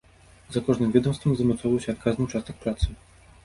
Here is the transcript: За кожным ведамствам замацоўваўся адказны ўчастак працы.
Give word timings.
За 0.55 0.63
кожным 0.69 0.95
ведамствам 0.95 1.35
замацоўваўся 1.41 1.95
адказны 1.97 2.21
ўчастак 2.31 2.55
працы. 2.65 2.87